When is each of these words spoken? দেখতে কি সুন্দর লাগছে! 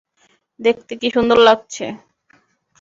দেখতে 0.59 0.93
কি 1.01 1.07
সুন্দর 1.15 1.37
লাগছে! 1.47 1.85